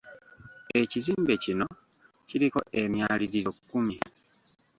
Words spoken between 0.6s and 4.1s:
Ekizimbe kino kiriko emyaliriro kkumi.